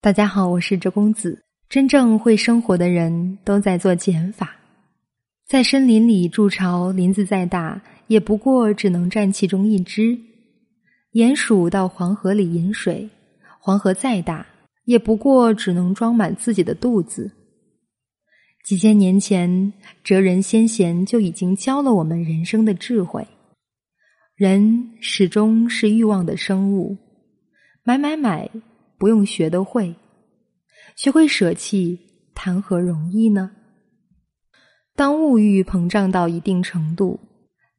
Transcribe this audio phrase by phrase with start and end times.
[0.00, 1.42] 大家好，我是周公子。
[1.68, 4.54] 真正会生活的人都在做减法，
[5.44, 10.16] 在森林里筑巢，林子再大，也不过只能占其中一只；
[11.14, 13.10] 鼹鼠到黄河里饮水，
[13.58, 14.46] 黄河再大，
[14.84, 17.32] 也不过只能装满自己的肚子。
[18.64, 19.72] 几千年前，
[20.04, 23.26] 哲人先贤就已经教了我们人生的智慧。
[24.36, 26.96] 人始终是欲望的生物，
[27.82, 28.48] 买买买。
[28.98, 29.94] 不用学的会，
[30.96, 31.98] 学会舍弃，
[32.34, 33.52] 谈何容易呢？
[34.96, 37.20] 当物欲膨胀到一定程度，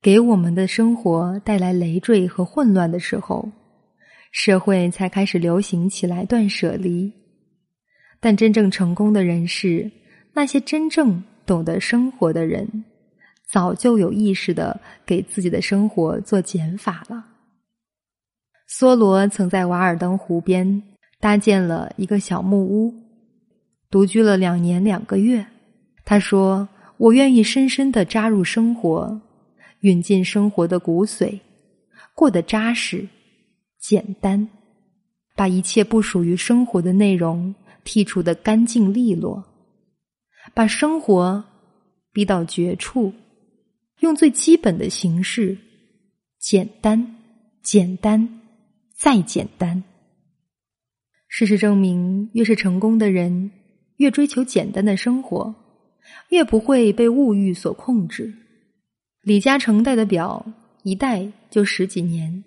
[0.00, 3.50] 给我们的生活带来累赘和混乱的时候，
[4.30, 7.12] 社会才开始流行起来断舍离。
[8.20, 9.90] 但真正成功的人士，
[10.32, 12.84] 那些真正懂得生活的人，
[13.48, 17.24] 早就有意识的给自己的生活做减法了。
[18.70, 20.80] 梭罗曾在瓦尔登湖边。
[21.20, 22.94] 搭建了一个小木屋，
[23.90, 25.44] 独居了两年两个月。
[26.04, 29.20] 他说：“我愿意深深的扎入生活，
[29.82, 31.40] 吮进生活的骨髓，
[32.14, 33.08] 过得扎实、
[33.80, 34.48] 简单，
[35.34, 39.44] 把一切不属于生活的内容剔除的干净利落，
[40.54, 41.44] 把生活
[42.12, 43.12] 逼到绝处，
[44.00, 45.58] 用最基本的形式，
[46.38, 47.16] 简单、
[47.62, 48.40] 简单
[48.96, 49.82] 再简单。”
[51.38, 53.52] 事实证明，越是成功的人，
[53.98, 55.54] 越追求简单的生活，
[56.30, 58.34] 越不会被物欲所控制。
[59.22, 60.44] 李嘉诚戴的表
[60.82, 62.42] 一戴就十几年，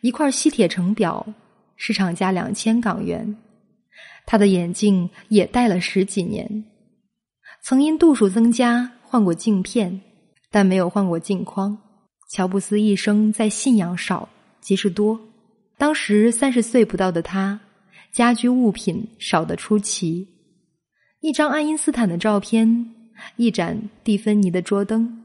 [0.00, 1.26] 一块西铁城表
[1.76, 3.36] 市场价两千港元。
[4.24, 6.64] 他的眼镜也戴了十几年，
[7.62, 10.00] 曾因度数增加换过镜片，
[10.50, 11.76] 但没有换过镜框。
[12.30, 14.26] 乔布斯一生在信仰少
[14.62, 15.20] 即是多，
[15.76, 17.60] 当时三十岁不到的他。
[18.12, 20.26] 家居物品少得出奇，
[21.20, 22.92] 一张爱因斯坦的照片，
[23.36, 25.22] 一盏蒂芬尼的桌灯，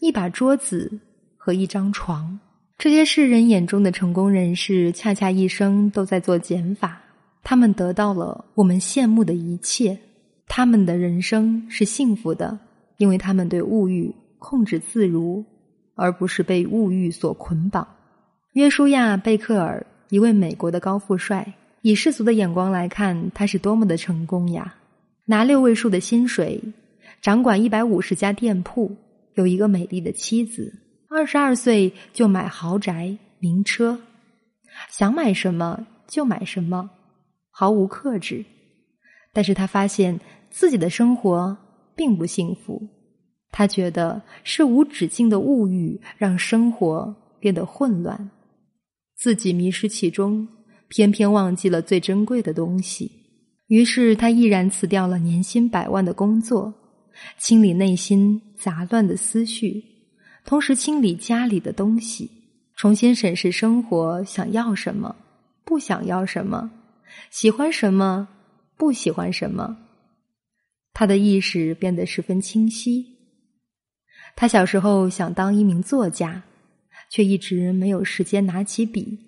[0.00, 0.98] 一把桌子
[1.36, 2.38] 和一张床。
[2.76, 7.00] 这些世人眼中的成功人士，恰恰一生都在做减法。
[7.44, 9.96] 他们得到了我们羡慕的一切，
[10.48, 12.58] 他们的人生是幸福的，
[12.96, 15.44] 因为他们对物欲控制自如，
[15.94, 17.86] 而不是被物欲所捆绑。
[18.54, 21.54] 约书亚·贝克尔，一位美国的高富帅。
[21.86, 24.74] 以世俗的眼光来看，他是多么的成功呀！
[25.26, 26.60] 拿六位数的薪水，
[27.22, 28.90] 掌管一百五十家店铺，
[29.34, 30.74] 有一个美丽的妻子，
[31.08, 34.00] 二十二岁就买豪宅名车，
[34.90, 36.90] 想买什么就买什么，
[37.52, 38.44] 毫无克制。
[39.32, 40.18] 但是他发现
[40.50, 41.56] 自己的生活
[41.94, 42.82] 并不幸福，
[43.52, 48.28] 他觉得是无止境的物欲让生活变得混乱，
[49.14, 50.48] 自己迷失其中。
[50.88, 53.10] 偏偏忘记了最珍贵的东西，
[53.66, 56.72] 于是他毅然辞掉了年薪百万的工作，
[57.38, 59.82] 清理内心杂乱的思绪，
[60.44, 62.30] 同时清理家里的东西，
[62.76, 65.16] 重新审视生活想要什么，
[65.64, 66.70] 不想要什么，
[67.30, 68.28] 喜欢什么，
[68.76, 69.76] 不喜欢什么。
[70.92, 73.04] 他的意识变得十分清晰。
[74.34, 76.42] 他小时候想当一名作家，
[77.10, 79.18] 却一直没有时间拿起笔。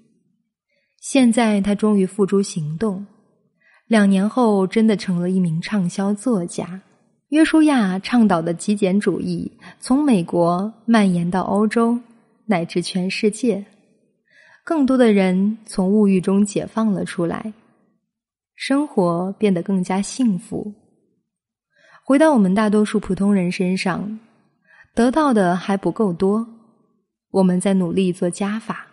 [1.10, 3.06] 现在他终于付诸行动，
[3.86, 6.82] 两年后真的成了一名畅销作家。
[7.30, 11.98] 约书亚倡导的极简主义从美国蔓延到欧洲，
[12.44, 13.64] 乃至全世界，
[14.62, 17.54] 更多的人从物欲中解放了出来，
[18.54, 20.74] 生活变得更加幸福。
[22.04, 24.20] 回到我们大多数普通人身上，
[24.94, 26.46] 得到的还不够多，
[27.30, 28.87] 我们在努力做加法。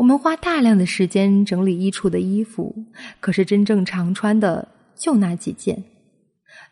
[0.00, 2.74] 我们花大量的时间整理衣橱的衣服，
[3.20, 4.66] 可是真正常穿的
[4.96, 5.84] 就那几件。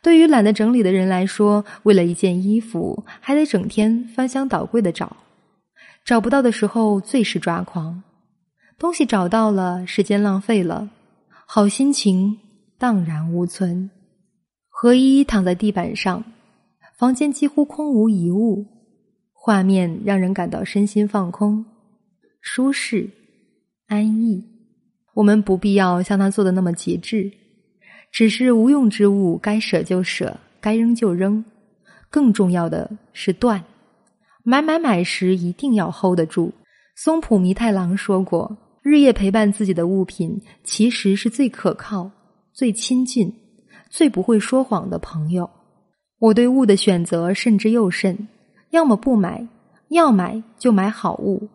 [0.00, 5.14] 对于懒得整理的人来说，为了一件衣服，还得整天翻箱倒柜的找，
[6.06, 8.02] 找不到的时候最是抓狂。
[8.78, 10.88] 东西找到了，时间浪费了，
[11.46, 12.38] 好心情
[12.78, 13.90] 荡然无存。
[14.70, 16.24] 何一躺在地板上，
[16.98, 18.64] 房间几乎空无一物，
[19.34, 21.62] 画面让人感到身心放空。
[22.40, 23.10] 舒适、
[23.88, 24.44] 安逸，
[25.14, 27.32] 我们不必要像他做的那么极致，
[28.12, 31.42] 只是无用之物该舍就舍，该扔就扔。
[32.10, 33.64] 更重要的是断，
[34.44, 36.52] 买买买时一定要 hold 得住。
[36.96, 38.54] 松浦弥太郎说过
[38.84, 42.10] ：“日夜陪伴自己的物品，其实是最可靠、
[42.52, 43.32] 最亲近、
[43.88, 45.48] 最不会说谎的朋友。”
[46.20, 48.28] 我对物的选择慎之又慎，
[48.68, 49.48] 要么不买，
[49.88, 51.48] 要买就买好物。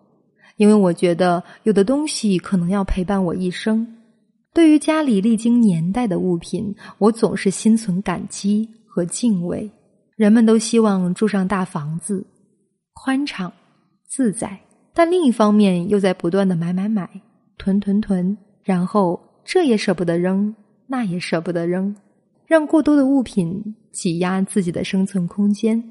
[0.63, 3.85] 因为我觉得有的东西可能要陪伴我一生，
[4.53, 9.69] 对于家里历经年代的物品，我总是心存感激和敬畏。
[10.15, 12.25] 人们都希望住上大房子，
[12.93, 13.51] 宽敞
[14.07, 14.57] 自在，
[14.93, 17.09] 但另一方面又在不断的买买买、
[17.57, 20.55] 囤囤囤，然后这也舍不得扔，
[20.87, 21.93] 那也舍不得扔，
[22.47, 25.83] 让过多的物品挤压自己的生存空间。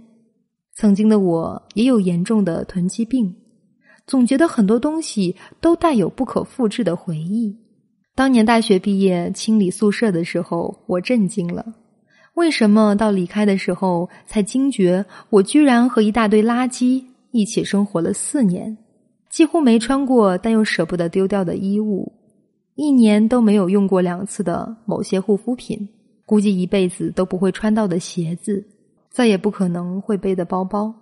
[0.75, 3.37] 曾经的我也有严重的囤积病，
[4.07, 7.57] 总觉得很多东西都带有不可复制的回忆。
[8.15, 11.65] 当年大学毕业清理宿舍的时候，我震惊了。
[12.35, 18.77] 为什么到离开的时候才惊觉，我居然和一大堆垃圾一起生活了四年？
[19.31, 22.13] 几乎没穿过但又舍不得丢掉的衣物，
[22.75, 25.89] 一年都没有用过两次的某些护肤品，
[26.27, 28.63] 估计一辈子都不会穿到的鞋子，
[29.11, 30.95] 再也不可能会背的包包，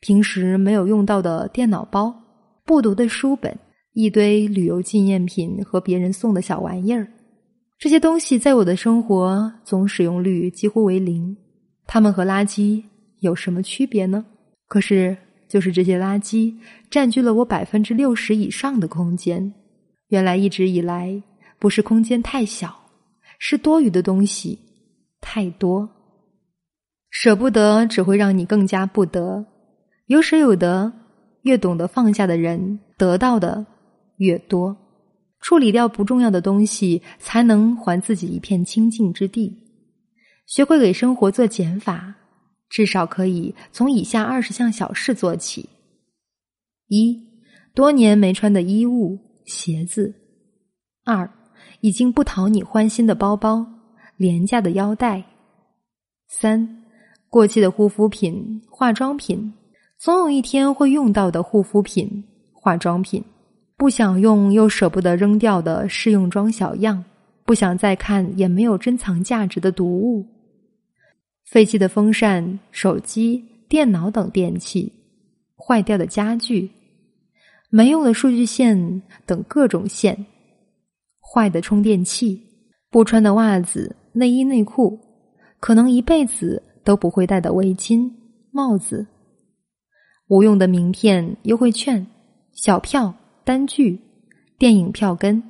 [0.00, 2.14] 平时没有用到的电脑包，
[2.64, 3.56] 不读的书本。
[3.92, 7.08] 一堆旅游纪念品和别人送的小玩意儿，
[7.76, 11.36] 这些东西在我的生活总使用率几乎为零。
[11.86, 12.82] 它们和垃圾
[13.18, 14.24] 有什么区别呢？
[14.68, 15.16] 可是，
[15.48, 16.54] 就是这些垃圾
[16.88, 19.52] 占据了我百分之六十以上的空间。
[20.10, 21.20] 原来一直以来
[21.58, 22.72] 不是空间太小，
[23.40, 24.56] 是多余的东西
[25.20, 25.88] 太多。
[27.10, 29.44] 舍不得只会让你更加不得。
[30.10, 30.92] 有舍有得，
[31.42, 33.64] 越懂得放下的人，得到的。
[34.16, 34.76] 越多，
[35.38, 39.56] 处理掉不重要的东西，才能还自己一片清净之地。
[40.46, 42.12] 学会给生活做减法，
[42.68, 45.68] 至少可以从以下二十项小事做起：
[46.88, 47.16] 一、
[47.72, 49.16] 多年没穿的衣物、
[49.46, 50.12] 鞋子；
[51.04, 51.30] 二、
[51.82, 53.64] 已经不讨你欢心的包包、
[54.16, 55.22] 廉价的腰带；
[56.26, 56.82] 三、
[57.28, 59.54] 过期的护肤品、化妆品，
[60.00, 62.24] 总有一天会用到的护肤品、
[62.54, 63.22] 化妆品。
[63.76, 67.04] 不想用又舍不得扔掉的试用装小样，
[67.44, 70.26] 不想再看也没有珍藏价值的读物，
[71.44, 74.90] 废弃的风扇、手机、电脑等电器，
[75.54, 76.70] 坏掉的家具，
[77.68, 80.26] 没用的数据线等各种线，
[81.20, 82.42] 坏的充电器，
[82.90, 84.98] 不穿的袜子、内衣内裤，
[85.58, 88.10] 可能一辈子都不会戴的围巾、
[88.50, 89.06] 帽子，
[90.30, 92.06] 无用的名片、优惠券、
[92.54, 93.14] 小票。
[93.50, 93.98] 单据、
[94.58, 95.42] 电影票根、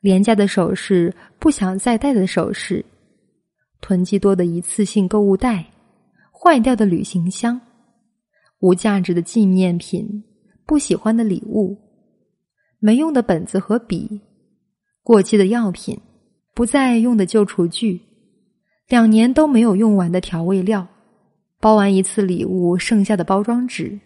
[0.00, 2.84] 廉价的首饰、不想再戴的首饰、
[3.80, 5.64] 囤积多的一次性购物袋、
[6.32, 7.60] 坏掉的旅行箱、
[8.58, 10.24] 无价值的纪念品、
[10.66, 11.78] 不喜欢的礼物、
[12.80, 14.20] 没用的本子和笔、
[15.04, 15.96] 过期的药品、
[16.54, 18.00] 不再用的旧厨具、
[18.88, 20.88] 两年都没有用完的调味料、
[21.60, 23.98] 包完一次礼物剩下的包装纸。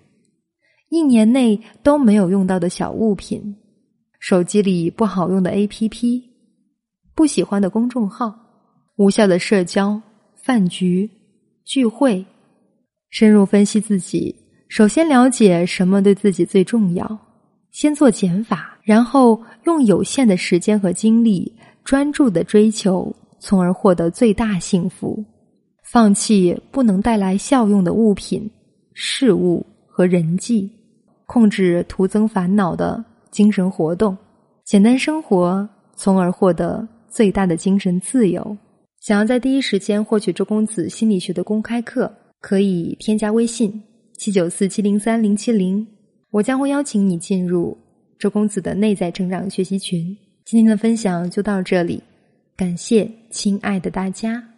[0.91, 3.57] 一年内都没有用到的小物品，
[4.19, 6.23] 手机里不好用的 APP，
[7.15, 8.35] 不喜欢的公众号，
[8.97, 10.01] 无效的社交、
[10.35, 11.09] 饭局、
[11.65, 12.25] 聚会，
[13.11, 14.35] 深入分析自己。
[14.69, 17.19] 首先了解什么对自己最重要，
[17.71, 21.53] 先做减法，然后用有限的时间和精力
[21.85, 25.25] 专注的追求，从而获得最大幸福。
[25.85, 28.51] 放弃不能带来效用的物品、
[28.93, 30.71] 事物和人际。
[31.27, 34.15] 控制徒增烦恼的精神活动，
[34.63, 35.67] 简单生活，
[35.97, 38.57] 从而获得最大的精神自由。
[39.01, 43.83] 想要在第一时间获取周公子心理学的公开课，可以添加微信
[44.19, 45.85] 七九四七零三零七零，
[46.31, 47.77] 我将会邀请你进入
[48.19, 50.15] 周公子的内在成长学习群。
[50.45, 52.03] 今天的分享就到这里，
[52.55, 54.54] 感谢亲爱的大家。